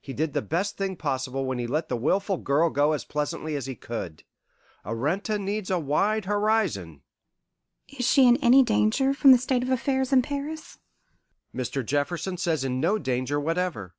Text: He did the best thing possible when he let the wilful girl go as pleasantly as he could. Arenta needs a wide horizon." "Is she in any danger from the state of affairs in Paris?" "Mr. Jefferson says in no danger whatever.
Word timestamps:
He 0.00 0.12
did 0.12 0.32
the 0.32 0.42
best 0.42 0.76
thing 0.76 0.96
possible 0.96 1.44
when 1.44 1.60
he 1.60 1.68
let 1.68 1.88
the 1.88 1.96
wilful 1.96 2.36
girl 2.36 2.68
go 2.68 2.90
as 2.94 3.04
pleasantly 3.04 3.54
as 3.54 3.66
he 3.66 3.76
could. 3.76 4.24
Arenta 4.84 5.38
needs 5.38 5.70
a 5.70 5.78
wide 5.78 6.24
horizon." 6.24 7.02
"Is 7.86 8.04
she 8.04 8.26
in 8.26 8.38
any 8.38 8.64
danger 8.64 9.14
from 9.14 9.30
the 9.30 9.38
state 9.38 9.62
of 9.62 9.70
affairs 9.70 10.12
in 10.12 10.20
Paris?" 10.22 10.80
"Mr. 11.54 11.86
Jefferson 11.86 12.36
says 12.38 12.64
in 12.64 12.80
no 12.80 12.98
danger 12.98 13.38
whatever. 13.38 13.94